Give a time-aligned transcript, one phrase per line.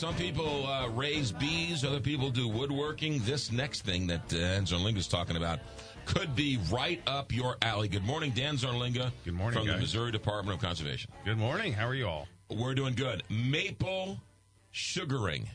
[0.00, 3.18] Some people uh, raise bees, other people do woodworking.
[3.24, 5.58] This next thing that uh, Dan Zarlenga is talking about
[6.06, 7.86] could be right up your alley.
[7.86, 9.12] Good morning, Dan Zarlenga.
[9.26, 9.76] Good morning, From the.
[9.76, 11.12] Missouri Department of Conservation.
[11.26, 11.74] Good morning.
[11.74, 12.26] How are you all?
[12.48, 13.24] We're doing good.
[13.28, 14.18] Maple
[14.70, 15.50] sugaring.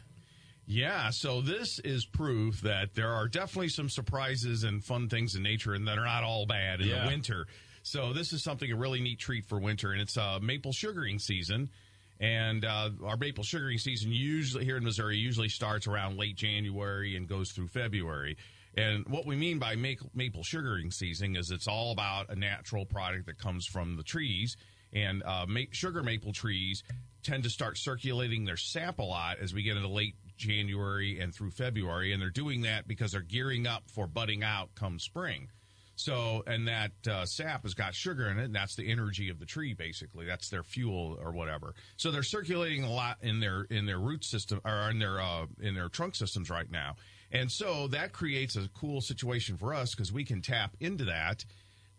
[0.68, 5.42] Yeah, so this is proof that there are definitely some surprises and fun things in
[5.42, 7.02] nature and that are not all bad in Yeah.
[7.02, 7.48] the winter.
[7.82, 11.18] So this is something a really neat treat for winter and it's uh, maple sugaring
[11.18, 11.72] season.
[12.20, 17.16] And uh, our maple sugaring season usually here in Missouri usually starts around late January
[17.18, 18.38] and goes through February.
[18.78, 23.26] And what we mean by maple, sugaring season is it's all about a natural product
[23.28, 24.56] that comes from the trees.
[24.94, 26.84] And uh, sugar maple trees
[27.24, 31.34] tend to start circulating their sap a lot as we get into late January and
[31.34, 32.14] through February.
[32.14, 35.50] And they're doing that because they're gearing up for budding out come spring.
[35.96, 39.40] So, and that uh, sap has got sugar in it, and that's the energy of
[39.40, 39.74] the tree.
[39.74, 41.74] Basically, that's their fuel or whatever.
[41.98, 45.46] So they're circulating a lot in their in their root system or in their uh,
[45.62, 46.96] in their trunk systems right now,
[47.32, 51.46] and so that creates a cool situation for us because we can tap into that,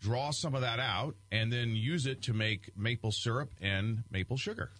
[0.00, 4.36] draw some of that out, and then use it to make maple syrup and maple
[4.36, 4.70] sugar.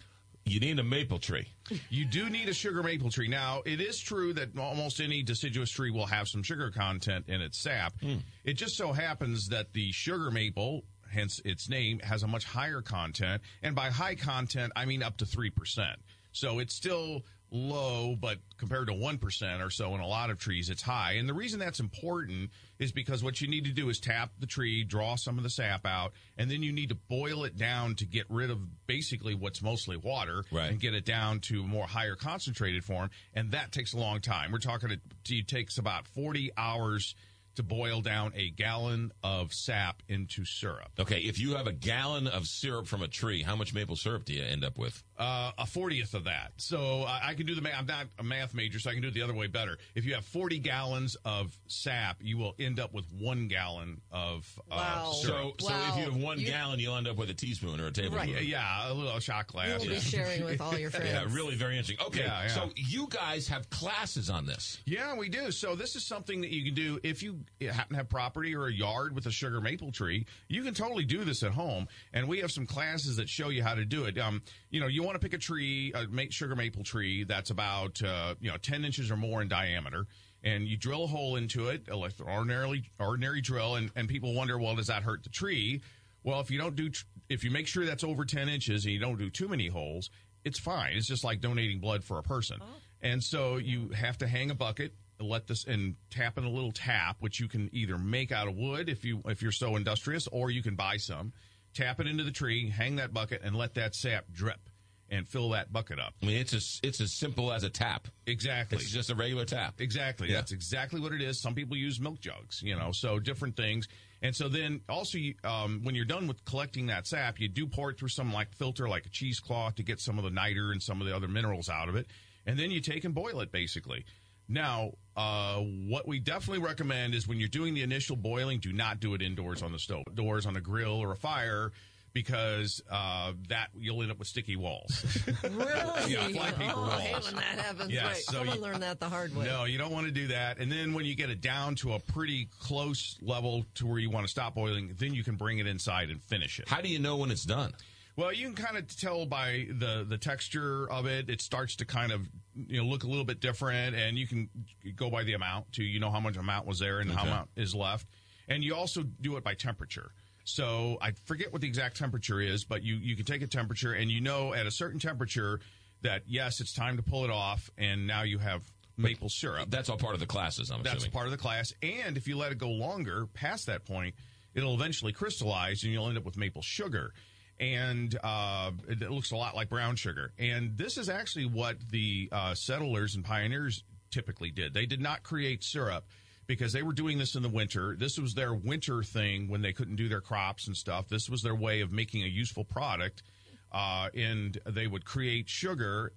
[0.49, 1.47] You need a maple tree.
[1.89, 3.27] You do need a sugar maple tree.
[3.27, 7.41] Now, it is true that almost any deciduous tree will have some sugar content in
[7.41, 7.93] its sap.
[7.99, 8.17] Hmm.
[8.43, 12.81] It just so happens that the sugar maple, hence its name, has a much higher
[12.81, 13.41] content.
[13.61, 15.95] And by high content, I mean up to 3%.
[16.31, 20.69] So it's still low, but compared to 1% or so in a lot of trees,
[20.69, 21.13] it's high.
[21.13, 24.45] And the reason that's important is because what you need to do is tap the
[24.47, 27.95] tree, draw some of the sap out, and then you need to boil it down
[27.95, 30.71] to get rid of basically what's mostly water Right.
[30.71, 33.09] and get it down to a more higher concentrated form.
[33.33, 34.51] And that takes a long time.
[34.51, 37.15] We're talking it, it takes about 40 hours
[37.57, 40.89] to boil down a gallon of sap into syrup.
[40.99, 44.25] Okay, if you have a gallon of syrup from a tree, how much maple syrup
[44.25, 45.03] do you end up with?
[45.19, 46.51] uh, a fortieth of that.
[46.57, 47.73] So I, I can do the math.
[47.79, 49.79] I'm not a math major, so I can do it the other way better.
[49.95, 54.47] If you have 40 gallons of sap, you will end up with one gallon of
[54.69, 55.11] uh, Wow.
[55.13, 55.59] syrup.
[55.59, 57.87] So, so if you have one You- gallon, you'll end up with a teaspoon or
[57.87, 58.35] a tablespoon.
[58.35, 59.79] Right, yeah, a little shot You glass.
[59.79, 59.93] will yeah.
[59.95, 61.07] be sharing with all your friends.
[61.09, 61.97] Yeah, really very interesting.
[62.05, 62.47] Okay, Yeah, yeah.
[62.49, 64.77] so you guys have classes on this.
[64.85, 65.49] Yeah, we do.
[65.49, 68.67] So this is something that you can do if you happen to have property or
[68.67, 70.25] a yard with a sugar maple tree.
[70.47, 73.63] You can totally do this at home, and we have some classes that show you
[73.63, 74.17] how to do it.
[74.17, 78.01] Um, you know, you want to pick a tree, a sugar maple tree that's about
[78.03, 80.05] uh, you know ten inches or more in diameter.
[80.43, 84.75] And you drill a hole into it, ordinarily ordinary drill, and, and people wonder, well,
[84.75, 85.81] does that hurt the tree?
[86.23, 88.93] Well, if you don't do, tr- if you make sure that's over ten inches and
[88.93, 90.11] you don't do too many holes,
[90.45, 90.93] it's fine.
[90.95, 92.59] It's just like donating blood for a person.
[93.01, 96.71] And so you have to hang a bucket, let this and tap in a little
[96.71, 100.27] tap, which you can either make out of wood if you if you're so industrious,
[100.27, 101.33] or you can buy some.
[101.73, 104.69] Tap it into the tree, hang that bucket, and let that sap drip
[105.09, 106.13] and fill that bucket up.
[106.21, 108.07] I mean, it's as it's as simple as a tap.
[108.25, 108.77] Exactly.
[108.77, 109.79] It's just a regular tap.
[109.79, 110.29] Exactly.
[110.29, 110.35] Yeah.
[110.35, 111.39] That's exactly what it is.
[111.39, 113.87] Some people use milk jugs, you know, so different things.
[114.21, 117.67] And so then also, you, um, when you're done with collecting that sap, you do
[117.67, 120.71] pour it through some like filter, like a cheesecloth to get some of the niter
[120.71, 122.07] and some of the other minerals out of it.
[122.45, 124.05] And then you take and boil it basically.
[124.49, 128.99] Now, uh, what we definitely recommend is when you're doing the initial boiling, do not
[128.99, 131.71] do it indoors on the stove, doors on a grill or a fire,
[132.13, 135.05] because uh, that you'll end up with sticky walls.
[135.43, 136.13] Really?
[136.13, 137.25] Yeah, fly paper oh, I hate walls.
[137.27, 137.91] when that happens.
[137.91, 138.15] Yes, right.
[138.17, 139.45] so Someone you- learned that the hard way.
[139.45, 140.57] No, you don't want to do that.
[140.59, 144.09] And then when you get it down to a pretty close level to where you
[144.09, 146.67] want to stop boiling, then you can bring it inside and finish it.
[146.69, 147.73] How do you know when it's done?
[148.17, 151.29] Well, you can kind of tell by the the texture of it.
[151.29, 154.49] It starts to kind of you know look a little bit different, and you can
[154.95, 155.83] go by the amount too.
[155.83, 157.29] You know how much amount was there and how Okay.
[157.29, 158.07] amount is left,
[158.49, 160.11] and you also do it by temperature.
[160.45, 163.93] So I forget what the exact temperature is, but you you can take a temperature,
[163.93, 165.59] and you know at a certain temperature
[166.01, 168.63] that yes, it's time to pull it off, and now you have
[168.97, 169.69] maple syrup.
[169.69, 170.71] That's all part of the classes.
[170.71, 171.11] I'm That's assuming.
[171.11, 171.71] part of the class.
[171.83, 174.15] And if you let it go longer past that point,
[174.55, 177.13] it'll eventually crystallize and you'll end up with maple sugar.
[177.59, 180.31] And uh, it, it looks a lot like brown sugar.
[180.37, 184.73] And this is actually what the uh, settlers and pioneers typically did.
[184.73, 186.05] They did not create syrup
[186.45, 187.95] because they were doing this in the winter.
[187.97, 191.09] This was their winter thing when they couldn't do their crops and stuff.
[191.09, 193.23] This was their way of making a useful product.
[193.71, 196.13] Uh, and they would create sugar,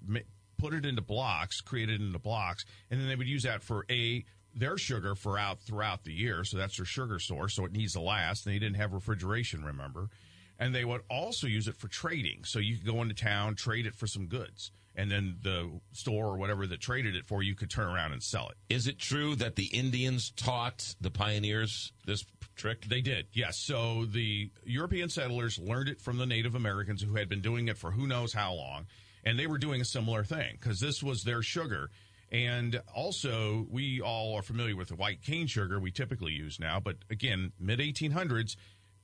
[0.57, 3.85] put it into blocks, create it into blocks, and then they would use that for
[3.91, 6.45] a their sugar for out throughout the year.
[6.45, 7.55] So that's their sugar source.
[7.55, 8.47] So it needs to last.
[8.47, 10.09] And they didn't have refrigeration, remember?
[10.61, 12.45] And they would also use it for trading.
[12.45, 16.27] So you could go into town, trade it for some goods, and then the store
[16.27, 18.57] or whatever that traded it for you could turn around and sell it.
[18.73, 22.27] Is it true that the Indians taught the pioneers this
[22.57, 22.83] trick?
[22.85, 23.57] They did, yes.
[23.57, 27.79] So the European settlers learned it from the Native Americans who had been doing it
[27.79, 28.87] for who knows how long.
[29.25, 31.91] and they were doing a similar thing because this was their sugar.
[32.33, 36.79] And also, we all are familiar with the white cane sugar we typically use now,
[36.79, 38.55] but again, mid 1800s,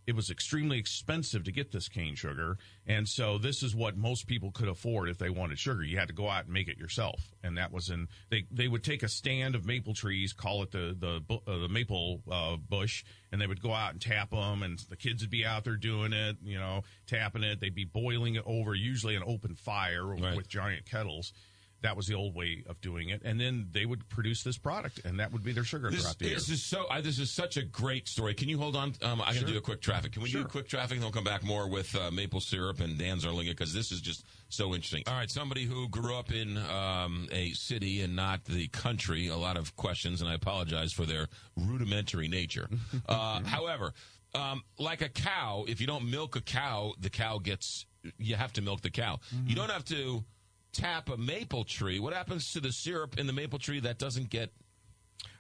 [0.07, 2.59] it was extremely expensive to get this cane sugar.
[2.87, 5.83] And so this is what most people could afford if they wanted sugar.
[5.83, 7.21] You had to go out and make it yourself.
[7.43, 10.71] And that was in, they, they would take a stand of maple trees, call it
[10.71, 14.63] the, the, uh, the maple, uh, bush, and they would go out and tap them
[14.63, 17.59] and the kids would be out there doing it, you know, tapping it.
[17.61, 20.37] They'd be boiling it over usually an open fire Right.
[20.37, 21.33] with giant kettles.
[21.87, 23.23] That was the old way of doing it.
[23.25, 26.19] And then they would produce this product and that would be their sugar This, throughout
[26.19, 26.35] the year.
[26.35, 26.87] this is so.
[26.91, 28.35] I, this is such a great story.
[28.35, 28.95] Can you hold on?
[29.03, 30.11] Um, I got to do a quick traffic.
[30.11, 30.97] Can we do a quick traffic?
[30.97, 33.93] And then we'll come back more with uh, maple syrup and Dan Zarlenga because this
[33.93, 35.05] is just so interesting.
[35.07, 39.29] All right, somebody who grew up in um, a city and not the country.
[39.29, 42.69] A lot of questions, and I apologize for their rudimentary nature.
[43.09, 43.93] uh, however,
[44.35, 47.87] um, like a cow, if you don't milk a cow, the cow gets.
[48.19, 49.21] You have to milk the cow.
[49.47, 50.25] You don't have to
[50.77, 51.99] tap a maple tree.
[51.99, 54.51] What happens to the syrup in the maple tree that doesn't get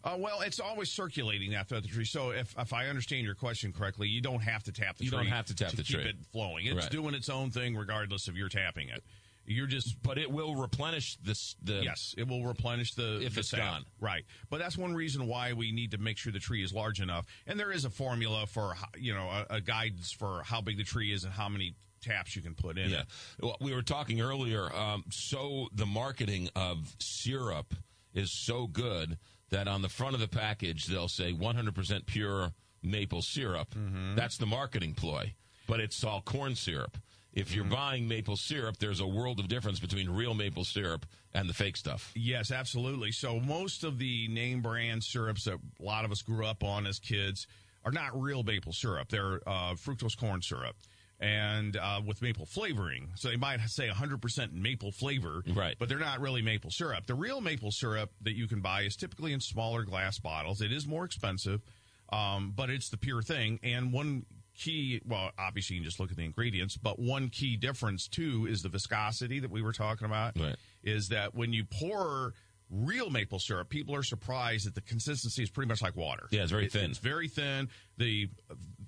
[0.04, 2.04] Uh, well, it's always circulating that throughout the tree.
[2.04, 5.10] So if, if I understand your question correctly, you don't have to tap the You
[5.10, 5.18] tree.
[5.18, 6.04] You don't have to tap the keep tree.
[6.08, 6.66] it flowing.
[6.66, 6.90] It's Right.
[6.90, 9.02] doing its own thing regardless of your tapping it.
[9.46, 13.40] You're just but it will replenish this the yes, it will replenish the If the
[13.40, 13.60] it's sap.
[13.60, 13.84] gone.
[14.00, 17.00] Right, but that's one reason why we need to make sure the tree is large
[17.00, 17.26] enough.
[17.46, 20.84] And there is a formula for you know a, a guidance for how big the
[20.84, 23.06] tree is and how many taps you can put in yeah it.
[23.40, 27.74] well, we were talking earlier um, so the marketing of syrup
[28.14, 29.18] is so good
[29.50, 32.52] that on the front of the package they'll say 100% pure
[32.82, 34.14] maple syrup Mm-hmm.
[34.14, 35.34] that's the marketing ploy
[35.66, 36.96] but it's all corn syrup
[37.36, 37.74] if you're Mm-hmm.
[37.74, 41.76] buying maple syrup there's a world of difference between real maple syrup and the fake
[41.76, 43.12] stuff Yes, absolutely.
[43.12, 46.86] So most of the name brand syrups that a lot of us grew up on
[46.86, 47.46] as kids
[47.84, 49.08] are not real maple syrup.
[49.10, 50.74] They're uh, fructose corn syrup.
[51.20, 55.74] And uh, with maple flavoring, so they might say 100% maple flavor, Right.
[55.78, 57.06] But they're not really maple syrup.
[57.06, 60.60] The real maple syrup that you can buy is typically in smaller glass bottles.
[60.60, 61.62] It is more expensive,
[62.12, 63.60] um, but it's the pure thing.
[63.62, 67.56] And one key, well, obviously you can just look at the ingredients, but one key
[67.56, 70.56] difference too is the viscosity that we were talking about Right.
[70.82, 72.32] is that when you pour
[72.70, 76.26] real maple syrup, people are surprised that the consistency is pretty much like water.
[76.32, 76.90] Yeah, it's very It- thin.
[76.90, 77.68] It's very thin.
[77.96, 78.28] The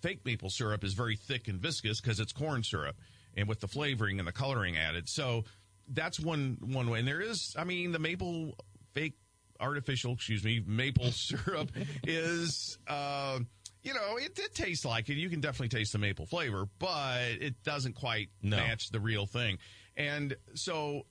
[0.00, 2.97] fake maple syrup is very thick and viscous because it's corn syrup
[3.37, 5.09] and with the flavoring and the coloring added.
[5.09, 5.44] So
[5.87, 6.99] that's one one way.
[6.99, 8.56] And there is, I mean, the maple
[8.94, 9.14] fake
[9.61, 11.71] artificial, excuse me, maple syrup
[12.05, 12.79] is.
[12.87, 13.41] Uh,
[13.88, 15.14] you know, it, it tastes like it.
[15.14, 18.56] You can definitely taste the maple flavor, but it doesn't quite No.
[18.58, 19.56] match the real thing.
[19.96, 21.06] And so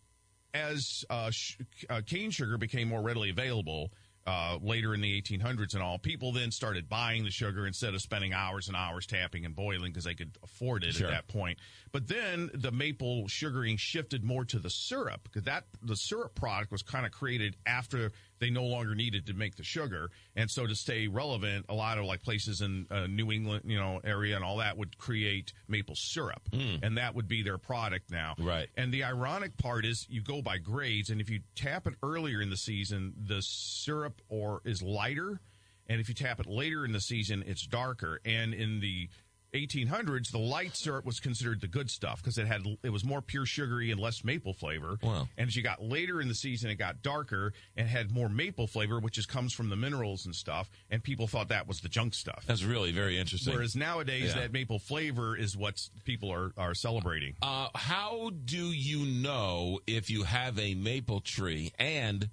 [0.54, 1.58] as uh, sh-
[1.90, 3.92] uh, cane sugar became more readily available
[4.28, 8.02] uh, later in the 1800s and all, people then started buying the sugar instead of
[8.02, 11.08] spending hours and hours tapping and boiling because they could afford it Sure.
[11.08, 11.58] at that point.
[11.92, 16.72] But then the maple sugaring shifted more to the syrup because that the syrup product
[16.72, 20.68] was kind of created after they no longer needed to make the sugar, and so
[20.68, 24.36] to stay relevant, a lot of like places in uh, New England, you know, area
[24.36, 26.42] and all that would create maple syrup,
[26.84, 28.36] and that would be their product now.
[28.40, 28.70] Right.
[28.76, 32.42] And the ironic part is you go by grades, and if you tap it earlier
[32.42, 35.40] in the season, the syrup or is lighter,
[35.88, 38.20] and if you tap it later in the season, it's darker.
[38.26, 39.10] And in the
[39.54, 43.22] 1800s, the light syrup was considered the good stuff because it had it was more
[43.22, 44.98] pure sugary and less maple flavor.
[45.02, 45.28] Wow.
[45.38, 48.68] And as you got later in the season, it got darker and had more maple
[48.68, 50.70] flavor, which is comes from the minerals and stuff.
[50.90, 52.44] And people thought that was the junk stuff.
[52.46, 54.42] that's really very interesting Whereas nowadays, Yeah.
[54.42, 57.36] that maple flavor is what people are are celebrating.
[57.42, 61.72] Uh, how do you know if you have a maple tree?
[61.80, 62.30] And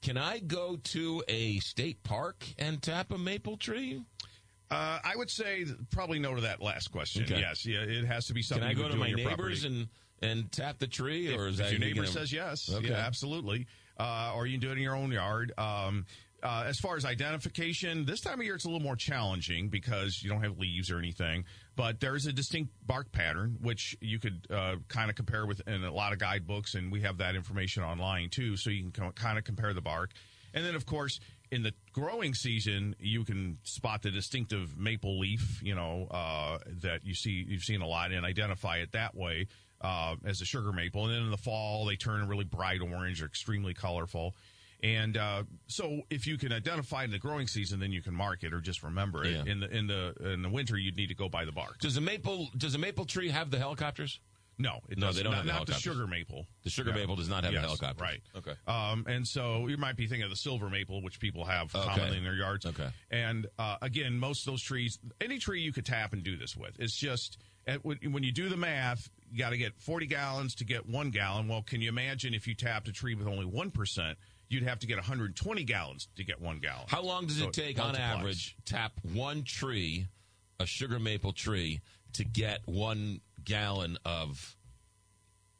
[0.00, 4.02] can I go to a state park and tap a maple tree?
[4.70, 7.24] Uh, I would say probably no to that last question.
[7.24, 7.40] Okay.
[7.40, 8.68] Yes, yeah, it has to be something.
[8.68, 8.78] Can.
[8.78, 9.66] I go to my neighbors property.
[9.66, 9.88] and
[10.20, 12.88] and tap the tree, or is if that your neighbor gonna- says yes, Okay.
[12.88, 13.66] yeah, absolutely.
[13.98, 15.52] Uh, or you can do it in your own yard.
[15.58, 16.06] Um,
[16.42, 20.22] uh, as far as identification, this time of year it's a little more challenging because
[20.22, 21.44] you don't have leaves or anything.
[21.74, 25.66] But there is a distinct bark pattern which you could uh, kind of compare with
[25.66, 29.12] in a lot of guidebooks, and we have that information online too, so you can
[29.12, 30.12] kind of compare the bark.
[30.54, 35.60] And then, of course, in the growing season, you can spot the distinctive maple leaf,
[35.62, 39.46] you know, uh, that you see you've seen a lot, and identify it that way
[39.80, 41.06] uh, as a sugar maple.
[41.06, 44.34] And then in the fall, they turn really bright orange, or extremely colorful.
[44.82, 48.44] And uh, so, if you can identify in the growing season, then you can mark
[48.44, 49.32] it or just remember it.
[49.32, 49.52] Yeah.
[49.52, 51.78] In the in the in the winter, you'd need to go by the bark.
[51.78, 54.20] Does a maple does a maple tree have the helicopters?
[54.58, 56.46] No, it No, they don't Not, have the not the sugar maple.
[56.64, 56.96] The sugar Yeah.
[56.96, 58.00] maple does not have Yes, the helicopters.
[58.00, 58.22] Right.
[58.34, 58.54] Okay.
[58.66, 61.86] Um, and so you might be thinking of the silver maple, which people have Okay.
[61.86, 62.66] commonly in their yards.
[62.66, 62.88] Okay.
[63.10, 66.56] And uh, again, most of those trees, any tree you could tap and do this
[66.56, 66.78] with.
[66.80, 67.38] It's just
[67.68, 70.86] at, when when you do the math, you got to get 40 gallons to get
[70.88, 71.46] one gallon.
[71.46, 74.14] Well, can you imagine if you tapped a tree with only 1%,
[74.48, 76.86] you'd have to get 120 gallons to get one gallon.
[76.88, 80.06] How long does So it take, on average, tap one tree,
[80.58, 81.80] a sugar maple tree,
[82.14, 84.56] to get one gallon of?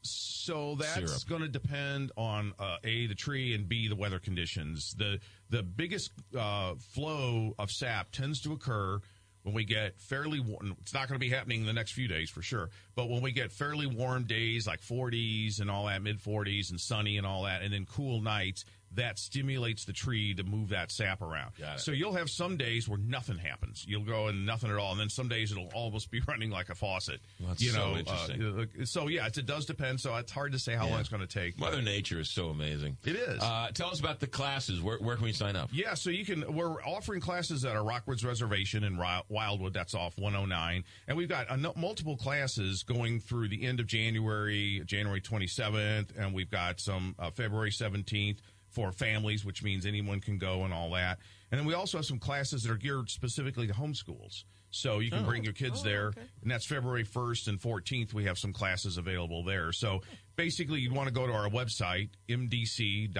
[0.02, 4.94] So that's going to depend on uh, a the tree and b the weather conditions.
[4.94, 5.18] the
[5.50, 9.00] The biggest uh, flow of sap tends to occur
[9.42, 10.76] when we get fairly warm.
[10.80, 13.22] It's not going to be happening in the next few days for sure, but when
[13.22, 17.26] we get fairly warm days like 40s and all that, mid 40s and sunny and
[17.26, 18.64] all that, and then cool nights,
[18.94, 21.52] that stimulates the tree to move that sap around.
[21.76, 23.84] So you'll have some days where nothing happens.
[23.86, 26.68] You'll go and nothing at all, and then some days it'll almost be running like
[26.70, 27.20] a faucet.
[27.40, 28.84] That's you so know, uh, interesting.
[28.86, 30.00] so yeah, it's, it does depend.
[30.00, 30.92] So it's hard to say how Yeah.
[30.92, 31.58] long it's going to take.
[31.58, 32.96] Mother Nature is so amazing.
[33.04, 33.42] It is.
[33.42, 34.80] Uh, tell us about the classes.
[34.80, 35.70] Where, where can we sign up?
[35.72, 36.54] Yeah, so you can.
[36.54, 38.96] We're offering classes at our Rockwoods Reservation in
[39.28, 39.72] Wildwood.
[39.74, 43.86] That's off 109, and we've got a no- multiple classes going through the end of
[43.86, 48.38] January, January 27th, and we've got some uh, February 17th
[48.70, 51.18] for families, which means anyone can go and all that.
[51.50, 54.44] And then we also have some classes that are geared specifically to homeschools.
[54.70, 55.44] So you can bring oh.
[55.44, 58.12] your kids oh, there, and that's February 1st and 14th.
[58.12, 59.72] We have some classes available there.
[59.72, 60.02] So
[60.36, 63.18] basically, you'd want to go to our website, mdc.mo.gov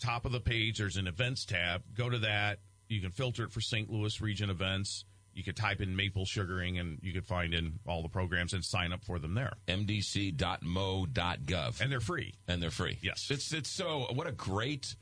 [0.00, 3.52] top of the page there's an events tab go to that you can filter it
[3.52, 7.54] for st louis region events you could type in maple sugaring and you could find
[7.54, 11.10] in all the programs and sign up for them there mdc.mo.gov.
[11.80, 12.98] and they're free and they're free.
[13.02, 13.28] Yes.
[13.30, 14.94] It's it's so what a great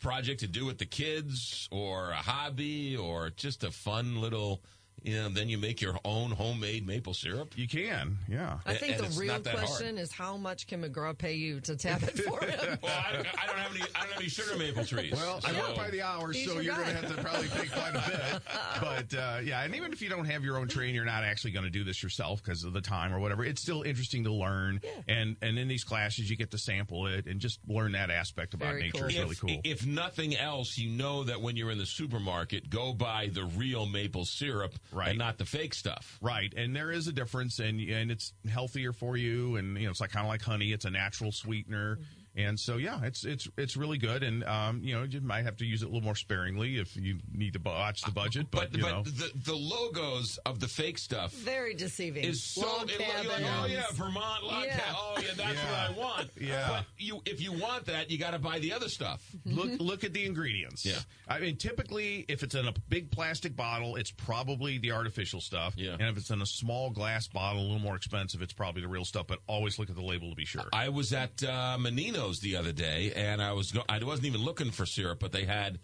[0.00, 4.62] project to do with the kids or a hobby or just a fun little
[5.02, 7.56] you know, then you make your own homemade maple syrup.
[7.56, 9.66] you can yeah I think and the real not that hard.
[9.66, 12.78] question is how much can McGraw pay you to tap it for him?
[12.82, 15.12] Well, I, I don't have any I don't have any sugar maple trees.
[15.12, 17.66] well, I work by the hour, He's so you're going to have to probably pay
[17.66, 18.42] quite a bit.
[18.80, 21.52] But uh, yeah, and even if you don't have your own train, you're not actually
[21.52, 23.44] going to do this yourself because of the time or whatever.
[23.44, 25.14] It's still interesting to learn, yeah.
[25.16, 28.54] and and in these classes, you get to sample it and just learn that aspect
[28.54, 28.98] about Very nature.
[28.98, 29.06] cool.
[29.08, 29.60] It's really cool.
[29.64, 33.86] if nothing else, you know that when you're in the supermarket, go buy the real
[33.86, 35.10] maple syrup Right.
[35.10, 36.18] and not the fake stuff.
[36.20, 39.90] Right, and there is a difference, and and it's healthier for you, and you know
[39.90, 40.72] it's like kind of like honey.
[40.72, 42.21] It's a natural sweetener, mm-hmm.
[42.36, 45.56] And so yeah, it's it's it's really good, and um, you know you might have
[45.58, 48.70] to use it a little more sparingly if you need to watch the budget, but,
[48.70, 49.02] But you but know.
[49.02, 52.24] the the logos of the fake stuff Very deceiving.
[52.24, 54.78] is so Log it, like, oh yeah, Vermont log Yeah.
[54.78, 54.94] cabin.
[54.96, 55.70] Oh yeah, that's Yeah.
[55.88, 56.30] what I want.
[56.40, 56.68] Yeah.
[56.68, 59.22] But you if you want that, you got to buy the other stuff.
[59.44, 60.84] look look at the ingredients.
[60.86, 60.98] Yeah.
[61.28, 65.74] I mean, typically, if it's in a big plastic bottle, it's probably the artificial stuff.
[65.76, 65.92] Yeah.
[65.92, 68.88] And if it's in a small glass bottle, a little more expensive, it's probably the
[68.88, 69.26] real stuff.
[69.26, 70.64] But always look at the label to be sure.
[70.72, 71.76] I was at uh,
[72.22, 75.32] Menino's the other day, and I was go- I wasn't even looking for syrup, but
[75.32, 75.78] they had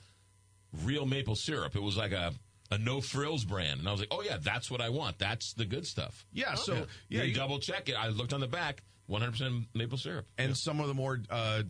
[0.84, 1.74] real maple syrup.
[1.76, 2.32] It was like a
[2.70, 5.18] a no frills brand, and I was like, oh yeah, that's what I want.
[5.18, 6.26] That's the good stuff.
[6.32, 6.54] yeah.
[6.54, 7.94] So Yeah, yeah, you you- double check it.
[7.94, 10.26] I looked on the back, 100 percent maple syrup.
[10.36, 11.62] and some of the more uh,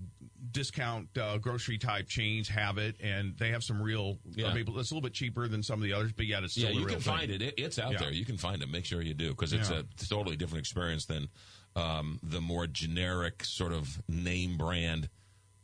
[0.51, 4.49] discount uh, grocery type chains have it, and they have some real Yeah.
[4.49, 4.77] uh, maple.
[4.81, 6.71] It's a little bit cheaper than some of the others, but yet it's still yeah,
[6.71, 7.15] the you real can thing.
[7.17, 7.43] find it.
[7.43, 7.55] it.
[7.57, 7.99] It's out Yeah.
[7.99, 8.13] there.
[8.13, 8.69] You can find it.
[8.69, 9.81] Make sure you do because it's Yeah.
[9.81, 11.29] a totally different experience than
[11.77, 15.09] um, the more generic sort of name brand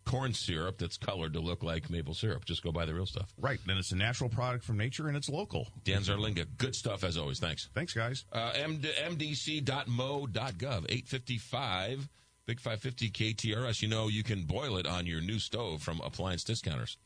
[0.04, 2.44] corn syrup that's colored to look like maple syrup.
[2.44, 3.32] Just go buy the real stuff.
[3.40, 5.68] Right, and it's a natural product from nature, and it's local.
[5.84, 7.38] Dan Zarlenga, good stuff as always.
[7.38, 7.68] Thanks.
[7.74, 8.24] Thanks, guys.
[8.32, 10.26] Uh, MD, mdc.mo.gov,
[10.62, 12.08] 855,
[12.46, 13.80] Big 550 KTRS.
[13.80, 16.98] You know, you can boil it on your new stove from Appliance Discounters.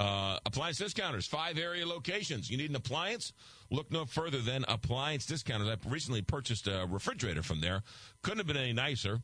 [0.00, 2.50] Uh, appliance Discounters, five area locations.
[2.50, 3.34] You need an appliance?
[3.70, 5.68] Look no further than Appliance Discounters.
[5.68, 7.82] I recently purchased a refrigerator from there.
[8.22, 9.20] Couldn't have been any nicer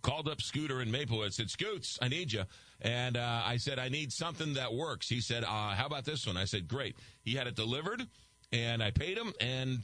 [0.00, 2.44] called up Scooter in Maplewood, said, Scoots, I need you.
[2.80, 5.06] And uh, I said, I need something that works.
[5.06, 6.38] He said, uh, how about this one?
[6.38, 6.96] I said, great.
[7.20, 8.06] He had it delivered,
[8.52, 9.80] and I paid him, and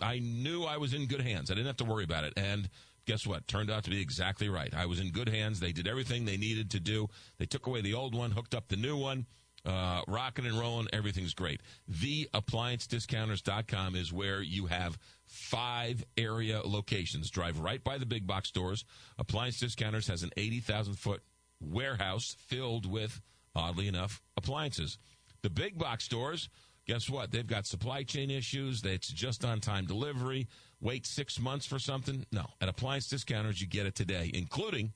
[0.00, 1.52] I knew I was in good hands.
[1.52, 2.32] I didn't have to worry about it.
[2.36, 2.68] And
[3.10, 3.48] guess what?
[3.48, 4.72] Turned out to be exactly right.
[4.72, 5.58] I was in good hands.
[5.58, 7.08] They did everything they needed to do.
[7.38, 9.26] They took away the old one, hooked up the new one.
[9.66, 11.60] Uh, rocking and rolling, everything's great.
[11.90, 17.30] TheApplianceDiscounters.com is where you have five area locations.
[17.30, 18.84] Drive right by the big box stores.
[19.18, 21.24] Appliance Discounters has an 80,000 foot
[21.60, 23.20] warehouse filled with,
[23.56, 24.98] oddly enough, appliances.
[25.42, 26.48] The big box stores,
[26.90, 27.30] guess what?
[27.30, 28.84] They've got supply chain issues.
[28.84, 30.48] It's just on time delivery.
[30.80, 32.26] Wait six months for something?
[32.32, 32.46] No.
[32.60, 34.92] At Appliance Discounters, you get it today, including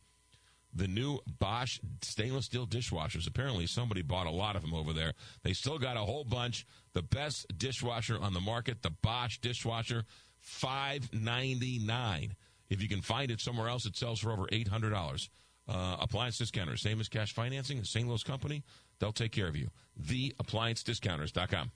[0.75, 3.29] the new Bosch stainless steel dishwashers.
[3.29, 5.13] Apparently, somebody bought a lot of them over there.
[5.45, 6.67] They still got a whole bunch.
[6.95, 10.03] The best dishwasher on the market, the Bosch dishwasher,
[10.41, 12.35] five ninety nine.
[12.71, 15.31] If you can find it somewhere else, it sells for over eight hundred dollars.
[15.69, 18.09] Uh, appliance discounters, same as cash financing, a St.
[18.09, 18.65] Louis company.
[18.99, 19.71] They'll take care of you.
[20.03, 21.71] TheApplianceDiscounters.com.